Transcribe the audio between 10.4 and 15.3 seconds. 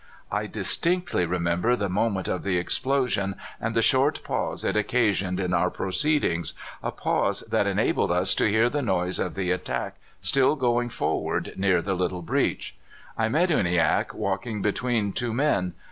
going forward near the little breach. I met Uniacke walking between